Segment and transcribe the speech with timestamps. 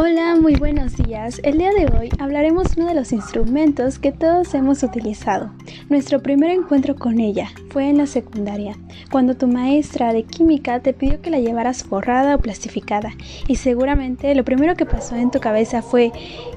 [0.00, 1.40] Hola, muy buenos días.
[1.42, 5.50] El día de hoy hablaremos uno de los instrumentos que todos hemos utilizado.
[5.88, 8.76] Nuestro primer encuentro con ella fue en la secundaria,
[9.10, 13.10] cuando tu maestra de química te pidió que la llevaras forrada o plastificada.
[13.48, 16.12] Y seguramente lo primero que pasó en tu cabeza fue,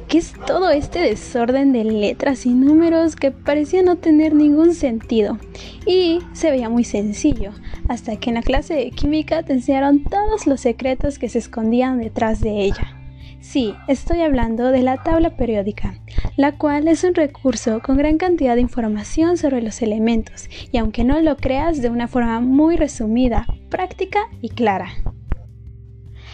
[0.07, 5.39] ¿qué es todo este desorden de letras y números que parecía no tener ningún sentido?
[5.87, 7.53] Y se veía muy sencillo,
[7.89, 11.97] hasta que en la clase de química te enseñaron todos los secretos que se escondían
[11.97, 13.00] detrás de ella.
[13.41, 15.95] Sí, estoy hablando de la tabla periódica,
[16.37, 21.03] la cual es un recurso con gran cantidad de información sobre los elementos y aunque
[21.03, 24.89] no lo creas de una forma muy resumida, práctica y clara.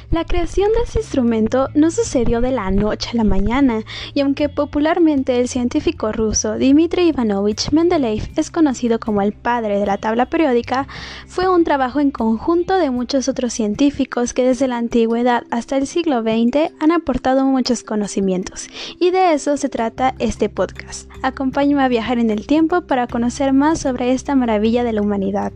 [0.09, 4.47] La creación de este instrumento no sucedió de la noche a la mañana, y aunque
[4.47, 10.27] popularmente el científico ruso Dmitry Ivanovich Mendeleev es conocido como el padre de la tabla
[10.27, 10.87] periódica,
[11.27, 15.85] fue un trabajo en conjunto de muchos otros científicos que desde la antigüedad hasta el
[15.85, 21.11] siglo XX han aportado muchos conocimientos, y de eso se trata este podcast.
[21.21, 25.51] Acompáñame a viajar en el tiempo para conocer más sobre esta maravilla de la humanidad.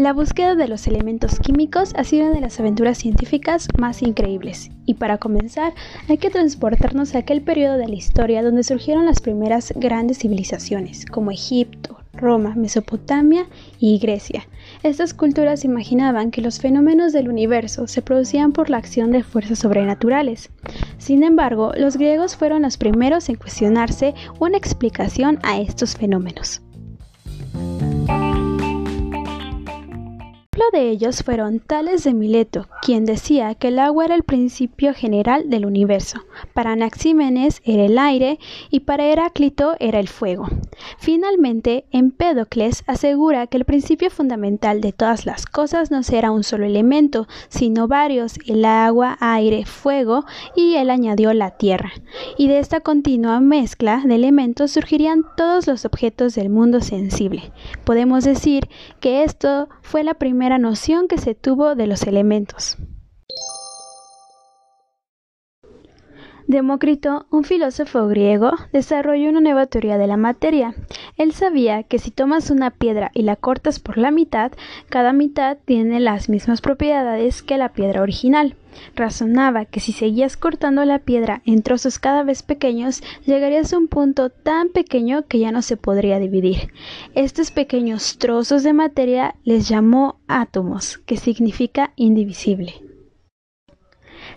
[0.00, 4.70] La búsqueda de los elementos químicos ha sido una de las aventuras científicas más increíbles.
[4.86, 5.74] Y para comenzar,
[6.08, 11.04] hay que transportarnos a aquel periodo de la historia donde surgieron las primeras grandes civilizaciones,
[11.04, 13.44] como Egipto, Roma, Mesopotamia
[13.78, 14.48] y Grecia.
[14.82, 19.58] Estas culturas imaginaban que los fenómenos del universo se producían por la acción de fuerzas
[19.58, 20.48] sobrenaturales.
[20.96, 26.62] Sin embargo, los griegos fueron los primeros en cuestionarse una explicación a estos fenómenos.
[30.72, 35.50] De ellos fueron Tales de Mileto, quien decía que el agua era el principio general
[35.50, 36.20] del universo,
[36.54, 38.38] para Anaxímenes era el aire
[38.70, 40.48] y para Heráclito era el fuego.
[40.98, 46.64] Finalmente, Empédocles asegura que el principio fundamental de todas las cosas no será un solo
[46.64, 50.24] elemento, sino varios, el agua, aire, fuego,
[50.54, 51.92] y él añadió la tierra.
[52.38, 57.52] Y de esta continua mezcla de elementos surgirían todos los objetos del mundo sensible.
[57.84, 58.68] Podemos decir
[59.00, 62.76] que esto fue la primera noción que se tuvo de los elementos.
[66.50, 70.74] Demócrito, un filósofo griego, desarrolló una nueva teoría de la materia.
[71.16, 74.50] Él sabía que si tomas una piedra y la cortas por la mitad,
[74.88, 78.56] cada mitad tiene las mismas propiedades que la piedra original.
[78.96, 83.86] Razonaba que si seguías cortando la piedra en trozos cada vez pequeños, llegarías a un
[83.86, 86.72] punto tan pequeño que ya no se podría dividir.
[87.14, 92.89] Estos pequeños trozos de materia les llamó átomos, que significa indivisible.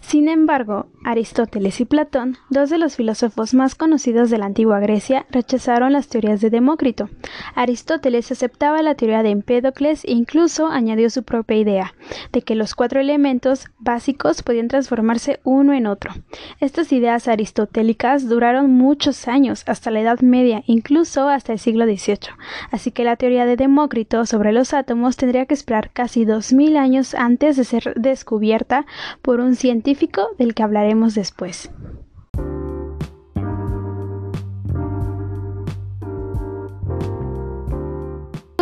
[0.07, 5.25] Sin embargo, Aristóteles y Platón, dos de los filósofos más conocidos de la antigua Grecia,
[5.31, 7.09] rechazaron las teorías de Demócrito.
[7.55, 11.93] Aristóteles aceptaba la teoría de Empédocles e incluso añadió su propia idea,
[12.31, 16.11] de que los cuatro elementos básicos podían transformarse uno en otro.
[16.59, 22.35] Estas ideas aristotélicas duraron muchos años, hasta la Edad Media, incluso hasta el siglo XVIII,
[22.71, 26.77] así que la teoría de Demócrito sobre los átomos tendría que esperar casi dos mil
[26.77, 28.85] años antes de ser descubierta
[29.21, 29.92] por un científico
[30.37, 31.71] del que hablaremos después.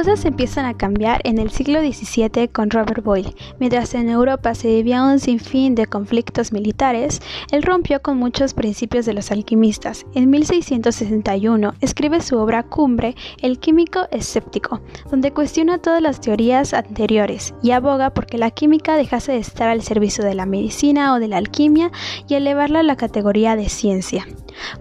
[0.01, 3.35] Cosas empiezan a cambiar en el siglo XVII con Robert Boyle.
[3.59, 9.05] Mientras en Europa se vivía un sinfín de conflictos militares, él rompió con muchos principios
[9.05, 10.07] de los alquimistas.
[10.15, 14.81] En 1661 escribe su obra cumbre, El químico escéptico,
[15.11, 19.83] donde cuestiona todas las teorías anteriores y aboga porque la química dejase de estar al
[19.83, 21.91] servicio de la medicina o de la alquimia
[22.27, 24.25] y elevarla a la categoría de ciencia.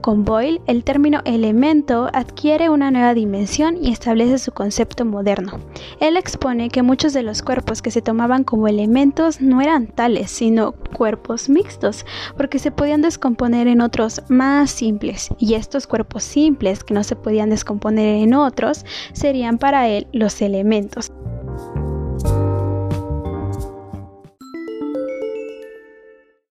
[0.00, 5.60] Con Boyle, el término elemento adquiere una nueva dimensión y establece su concepto moderno.
[6.00, 10.30] Él expone que muchos de los cuerpos que se tomaban como elementos no eran tales,
[10.30, 12.04] sino cuerpos mixtos,
[12.36, 17.16] porque se podían descomponer en otros más simples, y estos cuerpos simples que no se
[17.16, 21.12] podían descomponer en otros serían para él los elementos.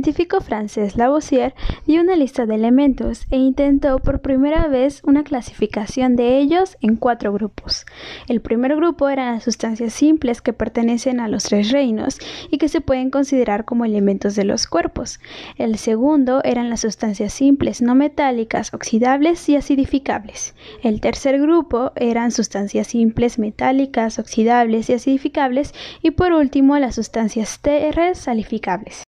[0.01, 1.53] Científico francés Lavoisier
[1.86, 6.95] dio una lista de elementos e intentó por primera vez una clasificación de ellos en
[6.95, 7.86] cuatro grupos.
[8.27, 12.18] El primer grupo eran las sustancias simples que pertenecen a los tres reinos
[12.50, 15.19] y que se pueden considerar como elementos de los cuerpos.
[15.56, 20.56] El segundo eran las sustancias simples no metálicas, oxidables y acidificables.
[20.81, 27.59] El tercer grupo eran sustancias simples metálicas, oxidables y acidificables y por último las sustancias
[27.62, 29.03] TR salificables.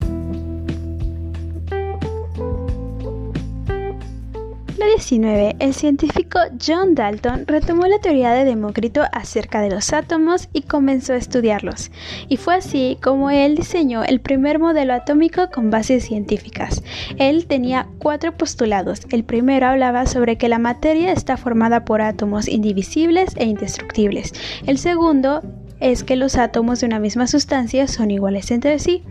[4.98, 10.62] XIX, el científico John Dalton retomó la teoría de Demócrito acerca de los átomos y
[10.62, 11.90] comenzó a estudiarlos.
[12.28, 16.82] Y fue así como él diseñó el primer modelo atómico con bases científicas.
[17.18, 19.02] Él tenía cuatro postulados.
[19.10, 24.32] El primero hablaba sobre que la materia está formada por átomos indivisibles e indestructibles.
[24.66, 25.42] El segundo
[25.82, 29.02] es que los átomos de una misma sustancia son iguales entre sí.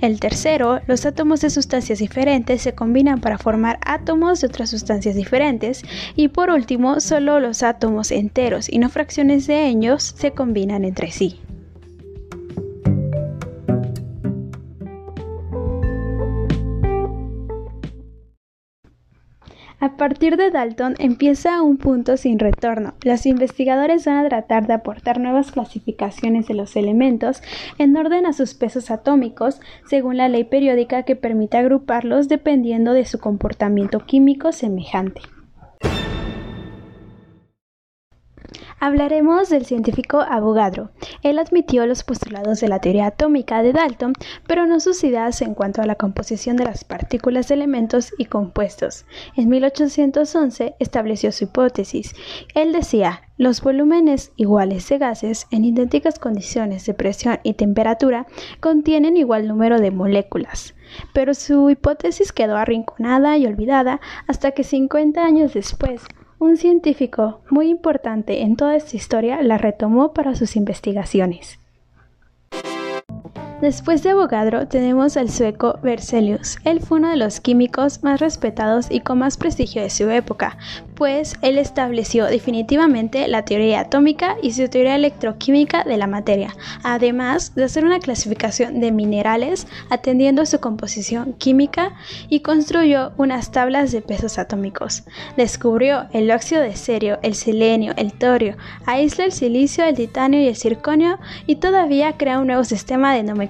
[0.00, 5.16] El tercero, los átomos de sustancias diferentes se combinan para formar átomos de otras sustancias
[5.16, 5.82] diferentes.
[6.14, 11.10] Y por último, solo los átomos enteros y no fracciones de ellos se combinan entre
[11.10, 11.40] sí.
[19.82, 22.92] A partir de Dalton empieza un punto sin retorno.
[23.02, 27.42] Los investigadores van a tratar de aportar nuevas clasificaciones de los elementos
[27.78, 33.06] en orden a sus pesos atómicos, según la ley periódica que permite agruparlos dependiendo de
[33.06, 35.22] su comportamiento químico semejante.
[38.82, 40.88] Hablaremos del científico Avogadro.
[41.22, 44.14] Él admitió los postulados de la teoría atómica de Dalton,
[44.46, 48.24] pero no sus ideas en cuanto a la composición de las partículas de elementos y
[48.24, 49.04] compuestos.
[49.36, 52.14] En 1811 estableció su hipótesis.
[52.54, 58.26] Él decía, los volúmenes iguales de gases en idénticas condiciones de presión y temperatura
[58.60, 60.74] contienen igual número de moléculas.
[61.12, 66.00] Pero su hipótesis quedó arrinconada y olvidada hasta que 50 años después
[66.40, 71.60] un científico muy importante en toda esta historia la retomó para sus investigaciones.
[73.60, 76.56] Después de Avogadro tenemos al sueco Berzelius.
[76.64, 80.56] Él fue uno de los químicos más respetados y con más prestigio de su época,
[80.94, 87.54] pues él estableció definitivamente la teoría atómica y su teoría electroquímica de la materia, además
[87.54, 91.92] de hacer una clasificación de minerales atendiendo a su composición química
[92.30, 95.02] y construyó unas tablas de pesos atómicos.
[95.36, 100.48] Descubrió el óxido de cerio, el selenio, el torio, aisló el silicio, el titanio y
[100.48, 103.49] el circonio y todavía crea un nuevo sistema de nomenclatura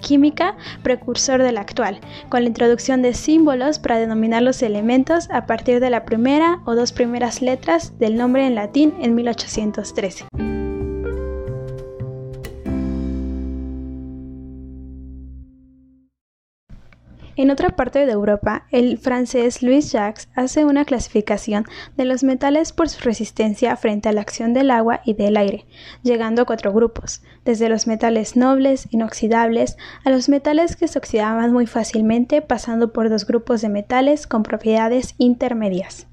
[0.00, 5.80] química precursor del actual, con la introducción de símbolos para denominar los elementos a partir
[5.80, 10.63] de la primera o dos primeras letras del nombre en latín en 1813.
[17.36, 21.64] En otra parte de Europa, el francés Louis Jacques hace una clasificación
[21.96, 25.66] de los metales por su resistencia frente a la acción del agua y del aire,
[26.02, 31.52] llegando a cuatro grupos, desde los metales nobles, inoxidables, a los metales que se oxidaban
[31.52, 36.06] muy fácilmente, pasando por dos grupos de metales con propiedades intermedias.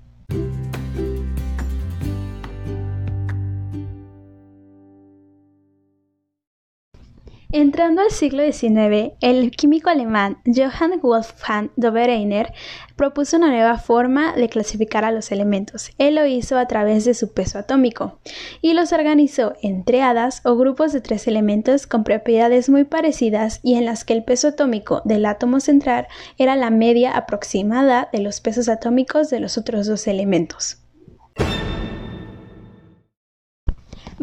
[7.54, 12.54] Entrando al siglo XIX, el químico alemán Johann Wolfgang Dobereiner
[12.96, 15.92] propuso una nueva forma de clasificar a los elementos.
[15.98, 18.20] Él lo hizo a través de su peso atómico
[18.62, 23.76] y los organizó en triadas o grupos de tres elementos con propiedades muy parecidas y
[23.76, 26.08] en las que el peso atómico del átomo central
[26.38, 30.81] era la media aproximada de los pesos atómicos de los otros dos elementos.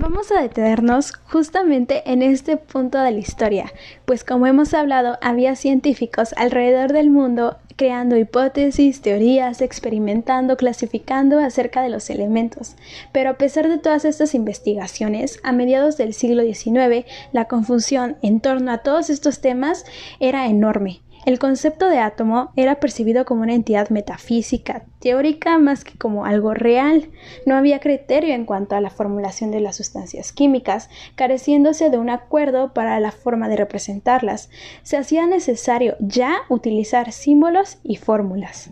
[0.00, 3.72] Vamos a detenernos justamente en este punto de la historia,
[4.04, 11.82] pues como hemos hablado, había científicos alrededor del mundo creando hipótesis, teorías, experimentando, clasificando acerca
[11.82, 12.76] de los elementos.
[13.10, 18.38] Pero a pesar de todas estas investigaciones, a mediados del siglo XIX, la confusión en
[18.38, 19.84] torno a todos estos temas
[20.20, 21.00] era enorme.
[21.29, 26.55] El concepto de átomo era percibido como una entidad metafísica, teórica más que como algo
[26.55, 27.11] real.
[27.44, 32.08] No había criterio en cuanto a la formulación de las sustancias químicas, careciéndose de un
[32.08, 34.49] acuerdo para la forma de representarlas.
[34.82, 38.70] Se hacía necesario ya utilizar símbolos y fórmulas.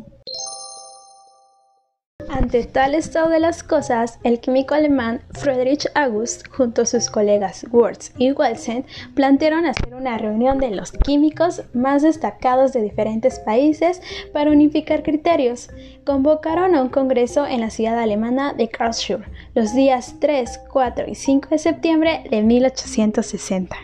[2.36, 7.64] Ante tal estado de las cosas, el químico alemán Friedrich August, junto a sus colegas
[7.72, 14.02] Wurtz y Welsen, plantearon hacer una reunión de los químicos más destacados de diferentes países
[14.34, 15.70] para unificar criterios.
[16.04, 19.24] Convocaron a un congreso en la ciudad alemana de Karlsruhe
[19.54, 23.76] los días 3, 4 y 5 de septiembre de 1860.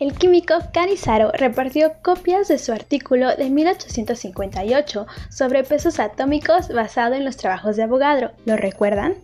[0.00, 7.26] El químico Canizaro repartió copias de su artículo de 1858 sobre pesos atómicos basado en
[7.26, 8.32] los trabajos de Avogadro.
[8.46, 9.16] ¿Lo recuerdan?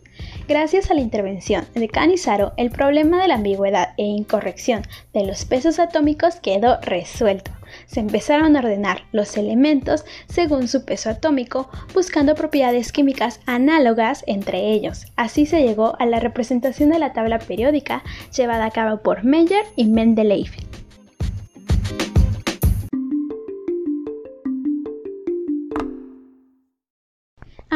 [0.46, 4.82] Gracias a la intervención de Canizaro, el problema de la ambigüedad e incorrección
[5.14, 7.55] de los pesos atómicos quedó resuelto.
[7.86, 14.72] Se empezaron a ordenar los elementos según su peso atómico, buscando propiedades químicas análogas entre
[14.72, 15.06] ellos.
[15.16, 18.02] Así se llegó a la representación de la tabla periódica
[18.36, 20.50] llevada a cabo por Meyer y Mendeleev.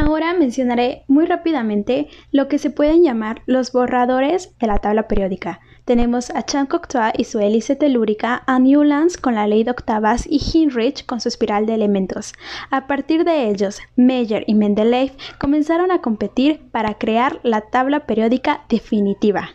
[0.01, 5.61] Ahora mencionaré muy rápidamente lo que se pueden llamar los borradores de la tabla periódica.
[5.85, 10.27] Tenemos a Chan Cocteau y su hélice telúrica, a Newlands con la ley de octavas
[10.27, 12.33] y Heinrich con su espiral de elementos.
[12.71, 18.65] A partir de ellos, Meyer y Mendeleev comenzaron a competir para crear la tabla periódica
[18.71, 19.51] definitiva.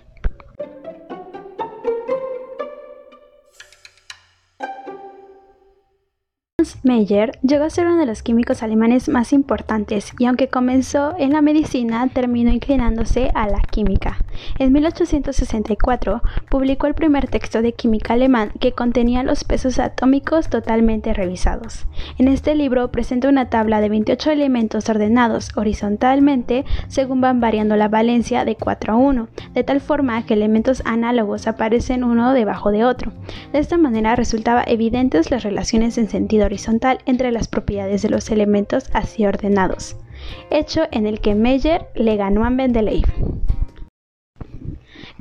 [6.84, 11.34] Meyer llegó a ser uno de los químicos alemanes más importantes y aunque comenzó en
[11.34, 14.18] la medicina, terminó inclinándose a la química.
[14.60, 21.14] En 1864 publicó el primer texto de química alemán que contenía los pesos atómicos totalmente
[21.14, 21.86] revisados.
[22.18, 27.88] En este libro presenta una tabla de 28 elementos ordenados horizontalmente según van variando la
[27.88, 32.86] valencia de 4 a 1, de tal forma que elementos análogos aparecen uno debajo de
[32.86, 33.12] otro.
[33.52, 38.30] De esta manera resultaba evidentes las relaciones en sentido horizontal entre las propiedades de los
[38.32, 39.96] elementos así ordenados,
[40.50, 43.06] hecho en el que Meyer le ganó a Mendeleev.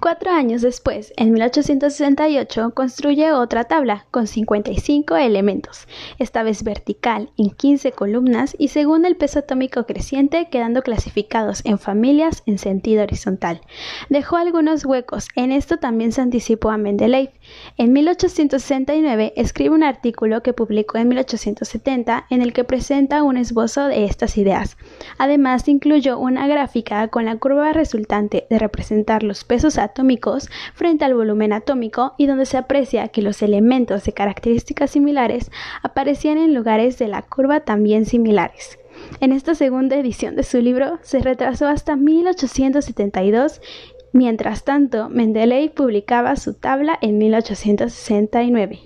[0.04, 7.48] Cuatro años después, en 1868, construye otra tabla con 55 elementos, esta vez vertical, en
[7.48, 13.62] 15 columnas y según el peso atómico creciente, quedando clasificados en familias en sentido horizontal.
[14.10, 17.30] Dejó algunos huecos, en esto también se anticipó a Mendeleev.
[17.78, 23.86] En 1869 escribe un artículo que publicó en 1870 en el que presenta un esbozo
[23.86, 24.76] de estas ideas.
[25.16, 31.04] Además, incluyó una gráfica con la curva resultante de representar los pesos atómicos atómicos frente
[31.04, 36.52] al volumen atómico y donde se aprecia que los elementos de características similares aparecían en
[36.52, 38.78] lugares de la curva también similares.
[39.20, 43.60] En esta segunda edición de su libro se retrasó hasta 1872
[44.14, 48.78] Mientras tanto, Mendeleev publicaba su tabla en 1869.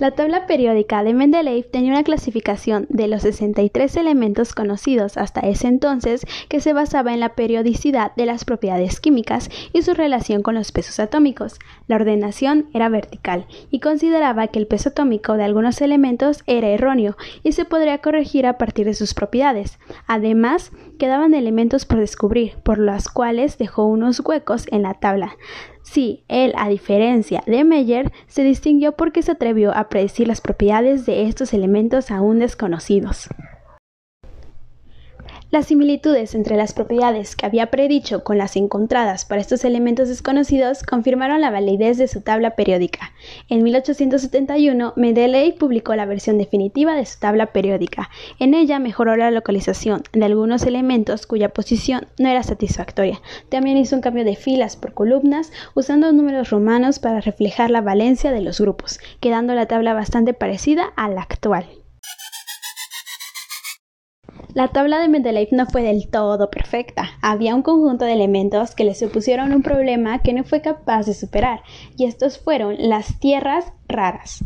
[0.00, 5.68] La tabla periódica de Mendeleev tenía una clasificación de los 63 elementos conocidos hasta ese
[5.68, 10.56] entonces que se basaba en la periodicidad de las propiedades químicas y su relación con
[10.56, 11.60] los pesos atómicos.
[11.86, 17.16] La ordenación era vertical y consideraba que el peso atómico de algunos elementos era erróneo
[17.44, 19.78] y se podría corregir a partir de sus propiedades.
[20.08, 25.36] Además, quedaban elementos por descubrir, por los cuales dejó unos huecos en la tabla.
[25.84, 31.04] Sí, él, a diferencia de Meyer, se distinguió porque se atrevió a predecir las propiedades
[31.04, 33.28] de estos elementos aún desconocidos.
[35.54, 40.82] Las similitudes entre las propiedades que había predicho con las encontradas para estos elementos desconocidos
[40.82, 43.12] confirmaron la validez de su tabla periódica.
[43.48, 48.10] En 1871, Mendeleev publicó la versión definitiva de su tabla periódica.
[48.40, 53.20] En ella mejoró la localización de algunos elementos cuya posición no era satisfactoria.
[53.48, 58.32] También hizo un cambio de filas por columnas usando números romanos para reflejar la valencia
[58.32, 61.83] de los grupos, quedando la tabla bastante parecida a la actual.
[64.54, 67.18] La tabla de Mendeleev no fue del todo perfecta.
[67.20, 71.14] Había un conjunto de elementos que le supusieron un problema que no fue capaz de
[71.14, 71.62] superar,
[71.96, 74.44] y estos fueron las tierras raras.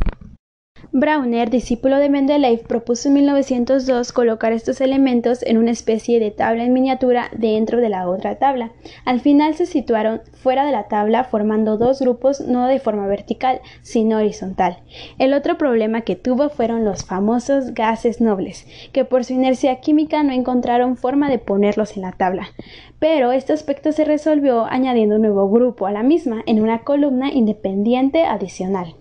[0.90, 6.64] Brauner, discípulo de Mendeleev, propuso en 1902 colocar estos elementos en una especie de tabla
[6.64, 8.72] en miniatura dentro de la otra tabla.
[9.04, 13.60] Al final se situaron fuera de la tabla formando dos grupos no de forma vertical,
[13.82, 14.78] sino horizontal.
[15.18, 20.22] El otro problema que tuvo fueron los famosos gases nobles, que por su inercia química
[20.22, 22.48] no encontraron forma de ponerlos en la tabla.
[22.98, 27.30] Pero este aspecto se resolvió añadiendo un nuevo grupo a la misma en una columna
[27.30, 28.94] independiente adicional.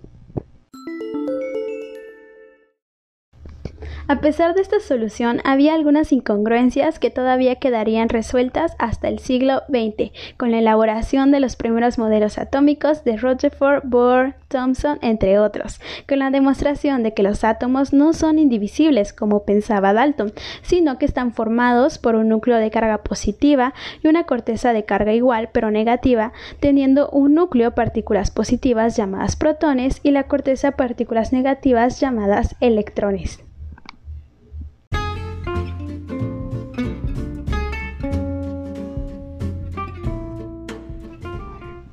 [4.10, 9.64] A pesar de esta solución, había algunas incongruencias que todavía quedarían resueltas hasta el siglo
[9.68, 15.82] XX, con la elaboración de los primeros modelos atómicos de Rutherford, Bohr, Thomson, entre otros,
[16.08, 21.06] con la demostración de que los átomos no son indivisibles como pensaba Dalton, sino que
[21.06, 25.70] están formados por un núcleo de carga positiva y una corteza de carga igual pero
[25.70, 33.44] negativa, teniendo un núcleo partículas positivas llamadas protones y la corteza partículas negativas llamadas electrones.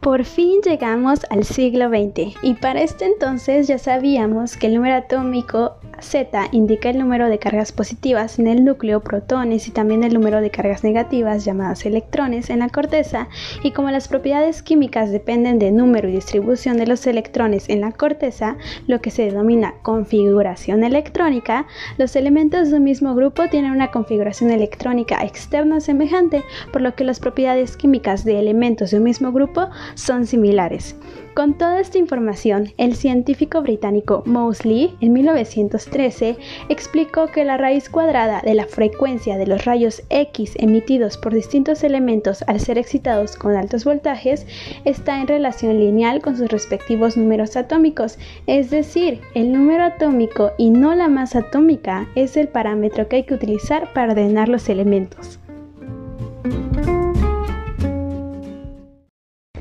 [0.05, 4.97] Por fin llegamos al siglo XX y para este entonces ya sabíamos que el número
[4.97, 10.13] atómico Z indica el número de cargas positivas en el núcleo, protones y también el
[10.13, 13.29] número de cargas negativas llamadas electrones en la corteza.
[13.63, 17.93] Y como las propiedades químicas dependen del número y distribución de los electrones en la
[17.93, 18.57] corteza,
[18.87, 24.51] lo que se denomina configuración electrónica, los elementos de un mismo grupo tienen una configuración
[24.51, 29.69] electrónica externa semejante, por lo que las propiedades químicas de elementos de un mismo grupo
[29.95, 30.97] son similares.
[31.35, 36.37] Con toda esta información, el científico británico Moseley en 1913
[36.69, 41.83] explicó que la raíz cuadrada de la frecuencia de los rayos X emitidos por distintos
[41.83, 44.47] elementos al ser excitados con altos voltajes
[44.85, 50.71] está en relación lineal con sus respectivos números atómicos, es decir, el número atómico y
[50.71, 55.41] no la masa atómica es el parámetro que hay que utilizar para ordenar los elementos.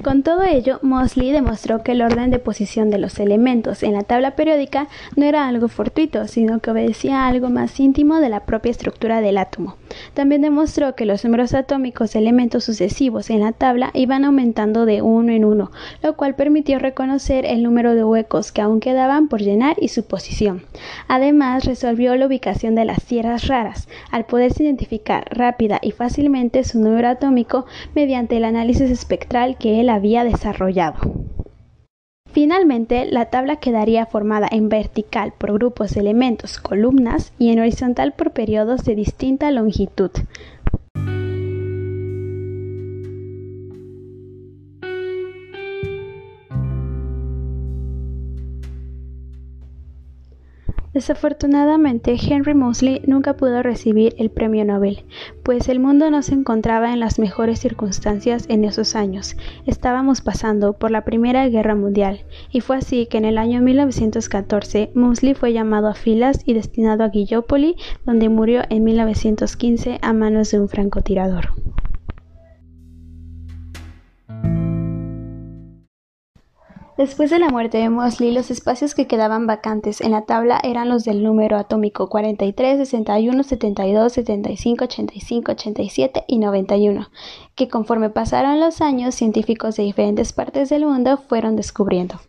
[0.04, 4.04] Con todo ello, Mosley demostró que el orden de posición de los elementos en la
[4.04, 8.42] tabla periódica no era algo fortuito, sino que obedecía a algo más íntimo de la
[8.42, 9.78] propia estructura del átomo.
[10.14, 15.02] También demostró que los números atómicos de elementos sucesivos en la tabla iban aumentando de
[15.02, 19.40] uno en uno, lo cual permitió reconocer el número de huecos que aún quedaban por
[19.40, 20.64] llenar y su posición.
[21.08, 26.80] Además, resolvió la ubicación de las tierras raras, al poderse identificar rápida y fácilmente su
[26.80, 31.00] número atómico mediante el análisis espectral que él había desarrollado.
[32.32, 38.14] Finalmente, la tabla quedaría formada en vertical por grupos de elementos, columnas, y en horizontal
[38.14, 40.10] por periodos de distinta longitud.
[50.94, 55.06] Desafortunadamente, Henry Moseley nunca pudo recibir el premio Nobel,
[55.42, 59.36] pues el mundo no se encontraba en las mejores circunstancias en esos años.
[59.66, 64.92] Estábamos pasando por la Primera Guerra Mundial, y fue así que en el año 1914
[64.94, 70.52] Moseley fue llamado a filas y destinado a Gallipoli, donde murió en 1915 a manos
[70.52, 71.54] de un francotirador.
[76.96, 80.90] Después de la muerte de Mosley, los espacios que quedaban vacantes en la tabla eran
[80.90, 87.10] los del número atómico 43, 61, 72, 75, 85, 87 y 91,
[87.56, 92.20] que conforme pasaron los años, científicos de diferentes partes del mundo fueron descubriendo.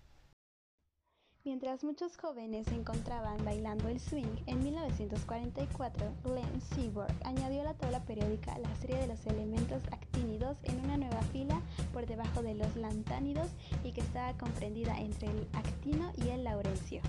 [1.45, 7.75] Mientras muchos jóvenes se encontraban bailando el swing, en 1944 Glenn Seaborg añadió a la
[7.75, 11.61] tabla periódica la serie de los elementos actínidos en una nueva fila
[11.93, 13.51] por debajo de los lantánidos
[13.85, 17.03] y que estaba comprendida entre el actino y el laurencio.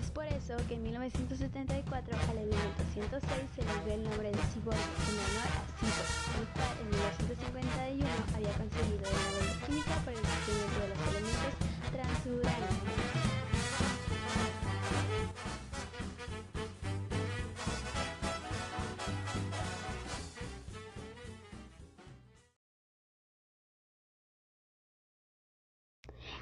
[0.00, 3.22] Es por eso que en 1974 al elemento 106
[3.54, 8.08] se le dio el nombre de Seaborg en honor a Seaborg, el cual en 1951
[8.36, 11.52] había conseguido el Nobel de Química por el descubrimiento de los elementos
[11.92, 13.19] transuranos.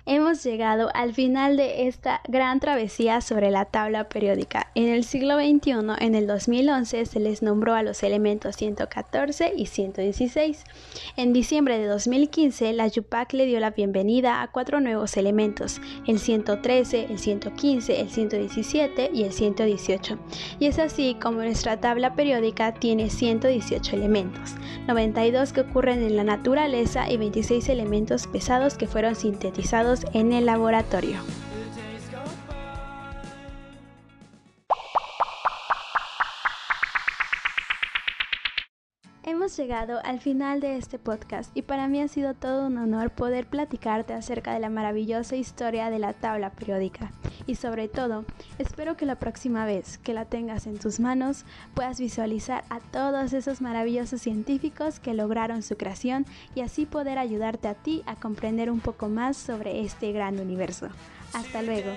[0.06, 4.70] Hemos llegado al final de esta gran travesía sobre la tabla periódica.
[4.74, 9.66] En el siglo XXI, en el 2011, se les nombró a los elementos 114 y
[9.66, 10.64] 116.
[11.16, 16.18] En diciembre de 2015, la YUPAC le dio la bienvenida a cuatro nuevos elementos, el
[16.18, 20.18] 113, el 115, el 117 y el 118.
[20.58, 24.54] Y es así como nuestra tabla periódica tiene 118 elementos,
[24.86, 30.46] 92 que ocurren en la naturaleza y 26 elementos pesados que fueron sintetizados en el
[30.46, 31.18] laboratorio.
[39.28, 43.10] Hemos llegado al final de este podcast y para mí ha sido todo un honor
[43.10, 47.12] poder platicarte acerca de la maravillosa historia de la tabla periódica
[47.46, 48.24] y sobre todo
[48.58, 53.34] espero que la próxima vez que la tengas en tus manos puedas visualizar a todos
[53.34, 58.70] esos maravillosos científicos que lograron su creación y así poder ayudarte a ti a comprender
[58.70, 60.88] un poco más sobre este gran universo.
[61.34, 61.90] Hasta luego.